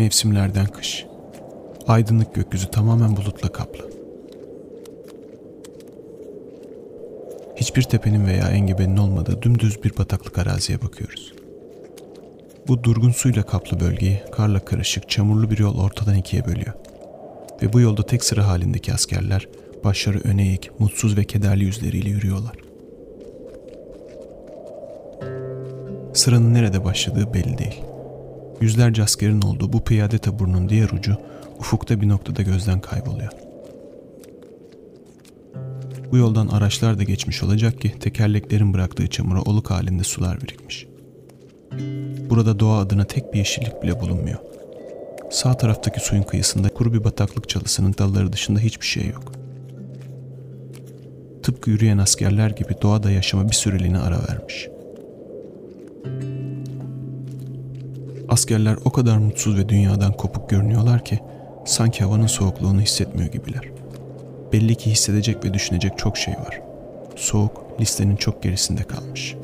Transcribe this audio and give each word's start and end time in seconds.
Mevsimlerden 0.00 0.66
kış. 0.66 1.06
Aydınlık 1.88 2.34
gökyüzü 2.34 2.70
tamamen 2.70 3.16
bulutla 3.16 3.52
kaplı. 3.52 3.90
Hiçbir 7.56 7.82
tepenin 7.82 8.26
veya 8.26 8.48
engebenin 8.48 8.96
olmadığı 8.96 9.42
dümdüz 9.42 9.84
bir 9.84 9.96
bataklık 9.98 10.38
araziye 10.38 10.82
bakıyoruz. 10.82 11.32
Bu 12.68 12.84
durgun 12.84 13.10
suyla 13.10 13.42
kaplı 13.42 13.80
bölgeyi 13.80 14.22
karla 14.32 14.64
karışık 14.64 15.10
çamurlu 15.10 15.50
bir 15.50 15.58
yol 15.58 15.78
ortadan 15.78 16.16
ikiye 16.16 16.46
bölüyor. 16.46 16.74
Ve 17.62 17.72
bu 17.72 17.80
yolda 17.80 18.02
tek 18.02 18.24
sıra 18.24 18.48
halindeki 18.48 18.94
askerler 18.94 19.48
başları 19.84 20.20
öne 20.24 20.42
eğik, 20.48 20.80
mutsuz 20.80 21.16
ve 21.16 21.24
kederli 21.24 21.64
yüzleriyle 21.64 22.08
yürüyorlar. 22.08 22.56
Sıranın 26.14 26.54
nerede 26.54 26.84
başladığı 26.84 27.34
belli 27.34 27.58
değil. 27.58 27.82
Yüzlerce 28.60 29.02
askerin 29.02 29.42
olduğu 29.42 29.72
bu 29.72 29.84
piyade 29.84 30.18
taburunun 30.18 30.68
diğer 30.68 30.88
ucu 30.88 31.16
ufukta 31.58 32.00
bir 32.00 32.08
noktada 32.08 32.42
gözden 32.42 32.80
kayboluyor. 32.80 33.32
Bu 36.12 36.16
yoldan 36.16 36.48
araçlar 36.48 36.98
da 36.98 37.02
geçmiş 37.02 37.42
olacak 37.42 37.80
ki 37.80 37.94
tekerleklerin 38.00 38.74
bıraktığı 38.74 39.06
çamura 39.06 39.42
oluk 39.42 39.70
halinde 39.70 40.04
sular 40.04 40.40
birikmiş. 40.40 40.86
Burada 42.30 42.60
doğa 42.60 42.78
adına 42.78 43.04
tek 43.04 43.32
bir 43.32 43.38
yeşillik 43.38 43.82
bile 43.82 44.00
bulunmuyor. 44.00 44.38
Sağ 45.30 45.56
taraftaki 45.56 46.00
suyun 46.00 46.22
kıyısında 46.22 46.68
kuru 46.68 46.92
bir 46.92 47.04
bataklık 47.04 47.48
çalısının 47.48 47.94
dalları 47.98 48.32
dışında 48.32 48.58
hiçbir 48.60 48.86
şey 48.86 49.06
yok. 49.06 49.32
Tıpkı 51.42 51.70
yürüyen 51.70 51.98
askerler 51.98 52.50
gibi 52.50 52.74
doğada 52.82 53.10
yaşama 53.10 53.48
bir 53.48 53.54
süreliğine 53.54 53.98
ara 53.98 54.18
vermiş. 54.28 54.68
Askerler 58.30 58.76
o 58.84 58.90
kadar 58.90 59.18
mutsuz 59.18 59.58
ve 59.58 59.68
dünyadan 59.68 60.12
kopuk 60.12 60.50
görünüyorlar 60.50 61.04
ki 61.04 61.18
sanki 61.64 62.04
havanın 62.04 62.26
soğukluğunu 62.26 62.80
hissetmiyor 62.80 63.32
gibiler. 63.32 63.70
Belli 64.52 64.74
ki 64.74 64.90
hissedecek 64.90 65.44
ve 65.44 65.54
düşünecek 65.54 65.98
çok 65.98 66.16
şey 66.16 66.34
var. 66.34 66.60
Soğuk 67.16 67.80
listenin 67.80 68.16
çok 68.16 68.42
gerisinde 68.42 68.82
kalmış. 68.82 69.36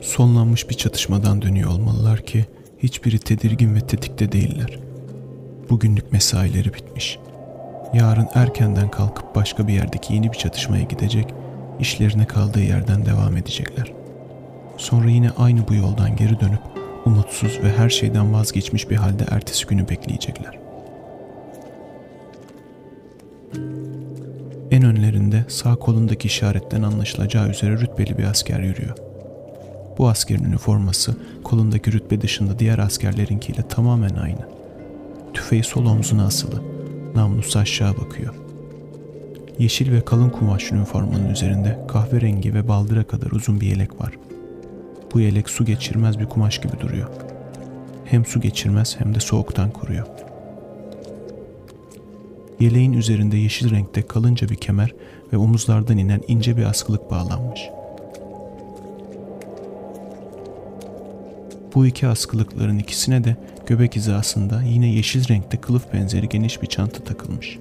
Sonlanmış 0.00 0.70
bir 0.70 0.74
çatışmadan 0.74 1.42
dönüyor 1.42 1.70
olmalılar 1.70 2.20
ki 2.20 2.46
hiçbiri 2.78 3.18
tedirgin 3.18 3.74
ve 3.74 3.80
tetikte 3.80 4.32
değiller. 4.32 4.78
Bugünlük 5.70 6.12
mesaileri 6.12 6.74
bitmiş. 6.74 7.18
Yarın 7.94 8.28
erkenden 8.34 8.90
kalkıp 8.90 9.34
başka 9.34 9.68
bir 9.68 9.72
yerdeki 9.72 10.14
yeni 10.14 10.32
bir 10.32 10.38
çatışmaya 10.38 10.82
gidecek, 10.82 11.34
işlerine 11.80 12.26
kaldığı 12.26 12.62
yerden 12.62 13.06
devam 13.06 13.36
edecekler. 13.36 13.97
Sonra 14.78 15.10
yine 15.10 15.30
aynı 15.30 15.68
bu 15.68 15.74
yoldan 15.74 16.16
geri 16.16 16.40
dönüp 16.40 16.60
umutsuz 17.04 17.58
ve 17.62 17.72
her 17.76 17.90
şeyden 17.90 18.32
vazgeçmiş 18.32 18.90
bir 18.90 18.96
halde 18.96 19.24
ertesi 19.30 19.66
günü 19.66 19.88
bekleyecekler. 19.88 20.58
En 24.70 24.82
önlerinde 24.82 25.44
sağ 25.48 25.76
kolundaki 25.76 26.28
işaretten 26.28 26.82
anlaşılacağı 26.82 27.48
üzere 27.48 27.72
rütbeli 27.72 28.18
bir 28.18 28.24
asker 28.24 28.60
yürüyor. 28.60 28.96
Bu 29.98 30.08
askerin 30.08 30.44
üniforması 30.44 31.16
kolundaki 31.44 31.92
rütbe 31.92 32.20
dışında 32.20 32.58
diğer 32.58 32.78
askerlerinkiyle 32.78 33.62
tamamen 33.68 34.14
aynı. 34.14 34.48
Tüfeği 35.34 35.62
sol 35.62 35.86
omzuna 35.86 36.26
asılı, 36.26 36.62
namlusu 37.14 37.58
aşağı 37.58 37.96
bakıyor. 37.96 38.34
Yeşil 39.58 39.92
ve 39.92 40.04
kalın 40.04 40.30
kumaş 40.30 40.72
üniformanın 40.72 41.30
üzerinde 41.30 41.78
kahverengi 41.88 42.54
ve 42.54 42.68
baldıra 42.68 43.04
kadar 43.04 43.30
uzun 43.30 43.60
bir 43.60 43.66
yelek 43.66 44.00
var. 44.00 44.12
Bu 45.14 45.20
yelek 45.20 45.50
su 45.50 45.64
geçirmez 45.64 46.18
bir 46.18 46.26
kumaş 46.26 46.60
gibi 46.60 46.80
duruyor. 46.80 47.08
Hem 48.04 48.26
su 48.26 48.40
geçirmez 48.40 48.96
hem 49.00 49.14
de 49.14 49.20
soğuktan 49.20 49.70
koruyor. 49.70 50.06
Yeleğin 52.60 52.92
üzerinde 52.92 53.36
yeşil 53.36 53.70
renkte 53.70 54.02
kalınca 54.02 54.48
bir 54.48 54.56
kemer 54.56 54.94
ve 55.32 55.36
omuzlardan 55.36 55.98
inen 55.98 56.20
ince 56.28 56.56
bir 56.56 56.64
askılık 56.64 57.10
bağlanmış. 57.10 57.60
Bu 61.74 61.86
iki 61.86 62.06
askılıkların 62.06 62.78
ikisine 62.78 63.24
de 63.24 63.36
göbek 63.66 63.96
hizasında 63.96 64.62
yine 64.62 64.86
yeşil 64.86 65.28
renkte 65.28 65.56
kılıf 65.56 65.92
benzeri 65.92 66.28
geniş 66.28 66.62
bir 66.62 66.66
çanta 66.66 67.04
takılmış. 67.04 67.58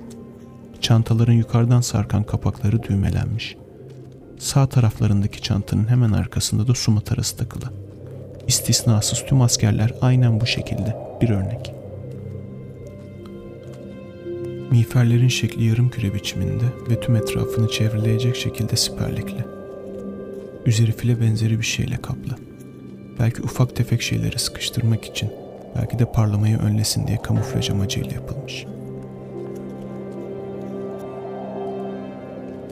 Çantaların 0.82 1.34
yukarıdan 1.34 1.82
sarkan 1.82 2.24
kapakları 2.24 2.84
düğmelenmiş. 2.84 3.58
Sağ 4.38 4.68
taraflarındaki 4.68 5.42
çantanın 5.42 5.90
hemen 5.90 6.12
arkasında 6.12 6.68
da 6.68 6.74
su 6.74 6.92
matarası 6.92 7.38
takılı. 7.38 7.66
İstisnasız 8.48 9.26
tüm 9.26 9.42
askerler 9.42 9.94
aynen 10.02 10.42
bu 10.42 10.46
şekilde. 10.46 10.96
Bir 11.22 11.30
örnek. 11.30 11.74
Miğferlerin 14.72 15.28
şekli 15.28 15.64
yarım 15.64 15.90
küre 15.90 16.14
biçiminde 16.14 16.64
ve 16.90 17.00
tüm 17.00 17.16
etrafını 17.16 17.70
çevreleyecek 17.70 18.36
şekilde 18.36 18.76
siperlikli. 18.76 19.46
Üzeri 20.66 20.92
file 20.92 21.22
benzeri 21.22 21.60
bir 21.60 21.66
şeyle 21.66 21.98
kaplı. 21.98 22.36
Belki 23.20 23.42
ufak 23.42 23.76
tefek 23.76 24.02
şeyleri 24.02 24.40
sıkıştırmak 24.40 25.06
için, 25.06 25.32
belki 25.76 26.00
de 26.00 26.12
parlamayı 26.12 26.58
önlesin 26.58 27.08
diye 27.08 27.22
kamuflaj 27.22 27.70
amacıyla 27.70 28.12
yapılmış. 28.12 28.66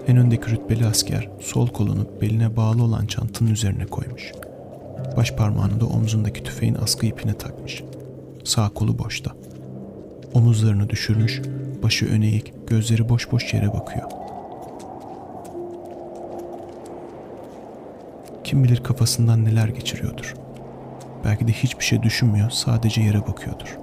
En 0.07 0.17
öndeki 0.17 0.51
rütbeli 0.51 0.85
asker 0.85 1.29
sol 1.39 1.67
kolunu 1.67 2.07
beline 2.21 2.55
bağlı 2.55 2.83
olan 2.83 3.05
çantanın 3.05 3.51
üzerine 3.51 3.85
koymuş. 3.85 4.31
Baş 5.17 5.31
parmağını 5.31 5.79
da 5.79 5.85
omzundaki 5.85 6.43
tüfeğin 6.43 6.75
askı 6.75 7.05
ipine 7.05 7.33
takmış. 7.33 7.83
Sağ 8.43 8.69
kolu 8.69 8.99
boşta. 8.99 9.31
Omuzlarını 10.33 10.89
düşürmüş, 10.89 11.41
başı 11.83 12.05
öne 12.05 12.27
eğik, 12.27 12.53
gözleri 12.67 13.09
boş 13.09 13.31
boş 13.31 13.53
yere 13.53 13.73
bakıyor. 13.73 14.09
Kim 18.43 18.63
bilir 18.63 18.83
kafasından 18.83 19.45
neler 19.45 19.67
geçiriyordur. 19.67 20.33
Belki 21.25 21.47
de 21.47 21.51
hiçbir 21.51 21.83
şey 21.83 22.03
düşünmüyor, 22.03 22.49
sadece 22.49 23.01
yere 23.01 23.27
bakıyordur. 23.27 23.77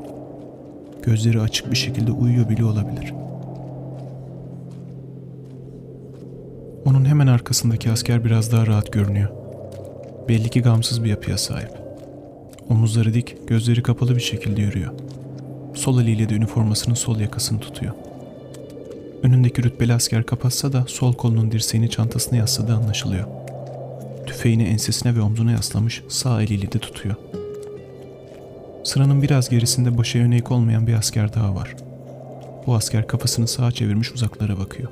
Gözleri 1.03 1.41
açık 1.41 1.71
bir 1.71 1.77
şekilde 1.77 2.13
uyuyor 2.13 2.49
bile 2.49 2.65
olabilir. 2.65 3.15
Onun 6.85 7.05
hemen 7.05 7.27
arkasındaki 7.27 7.91
asker 7.91 8.25
biraz 8.25 8.53
daha 8.53 8.67
rahat 8.67 8.93
görünüyor. 8.93 9.29
Belli 10.29 10.49
ki 10.49 10.63
gamsız 10.63 11.05
bir 11.05 11.11
yapıya 11.11 11.39
sahip. 11.39 11.71
Omuzları 12.69 13.15
dik, 13.15 13.49
gözleri 13.49 13.83
kapalı 13.83 14.17
bir 14.17 14.21
şekilde 14.21 14.61
yürüyor. 14.61 14.93
Sol 15.75 16.03
eliyle 16.03 16.29
de 16.29 16.35
üniformasının 16.35 16.95
sol 16.95 17.21
yakasını 17.21 17.61
tutuyor. 17.61 17.93
Önündeki 19.23 19.63
rütbeli 19.63 19.93
asker 19.93 20.27
kapatsa 20.27 20.73
da 20.73 20.85
sol 20.89 21.13
kolunun 21.13 21.51
dirseğini 21.51 21.91
çantasına 21.91 22.39
yasladığı 22.39 22.75
anlaşılıyor. 22.75 23.27
Tüfeğini 24.27 24.63
ensesine 24.63 25.17
ve 25.17 25.21
omzuna 25.21 25.53
yaslamış 25.53 26.03
sağ 26.09 26.43
eliyle 26.43 26.73
de 26.73 26.79
tutuyor. 26.79 27.15
Sıranın 28.85 29.23
biraz 29.23 29.49
gerisinde 29.49 29.99
başı 29.99 30.19
yönelik 30.19 30.51
olmayan 30.51 30.87
bir 30.87 30.95
asker 30.95 31.35
daha 31.35 31.55
var. 31.55 31.77
Bu 32.67 32.75
asker 32.75 33.07
kafasını 33.07 33.49
sağa 33.49 33.73
çevirmiş 33.73 34.13
uzaklara 34.13 34.59
bakıyor. 34.59 34.89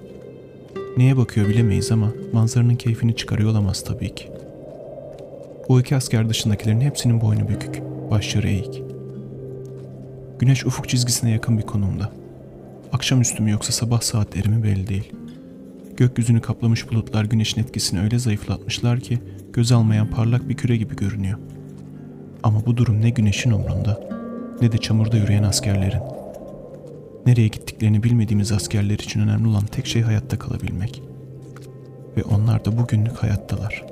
Neye 0.97 1.17
bakıyor 1.17 1.49
bilemeyiz 1.49 1.93
ama 1.93 2.13
manzaranın 2.33 2.75
keyfini 2.75 3.17
çıkarıyor 3.17 3.51
olamaz 3.51 3.85
tabii 3.85 4.15
ki. 4.15 4.31
O 5.69 5.81
iki 5.81 5.97
asker 5.97 6.29
dışındakilerin 6.29 6.81
hepsinin 6.81 7.21
boynu 7.21 7.49
bükük, 7.49 7.83
başları 8.11 8.49
eğik. 8.49 8.83
Güneş 10.39 10.67
ufuk 10.67 10.89
çizgisine 10.89 11.31
yakın 11.31 11.59
bir 11.59 11.63
konumda. 11.63 12.13
Akşamüstü 12.93 13.43
mü 13.43 13.51
yoksa 13.51 13.73
sabah 13.73 14.01
saatleri 14.01 14.49
mi 14.49 14.63
belli 14.63 14.89
değil. 14.89 15.13
Gökyüzünü 15.97 16.41
kaplamış 16.41 16.91
bulutlar 16.91 17.25
güneşin 17.25 17.61
etkisini 17.61 18.01
öyle 18.01 18.19
zayıflatmışlar 18.19 19.01
ki 19.01 19.19
göz 19.53 19.73
almayan 19.73 20.11
parlak 20.11 20.49
bir 20.49 20.57
küre 20.57 20.77
gibi 20.77 20.97
görünüyor. 20.97 21.39
Ama 22.43 22.67
bu 22.67 22.77
durum 22.77 23.01
ne 23.01 23.11
güneşin 23.11 23.51
umrunda 23.51 24.01
ne 24.61 24.73
de 24.73 24.79
çamurda 24.79 25.17
yürüyen 25.17 25.43
askerlerin. 25.43 26.20
Nereye 27.27 27.49
gittiklerini 27.49 28.03
bilmediğimiz 28.03 28.53
askerler 28.53 28.99
için 28.99 29.21
önemli 29.21 29.49
olan 29.49 29.67
tek 29.67 29.87
şey 29.87 30.03
hayatta 30.03 30.39
kalabilmek. 30.39 31.03
Ve 32.17 32.23
onlar 32.23 32.65
da 32.65 32.79
bugünlük 32.79 33.17
hayattalar.'' 33.17 33.90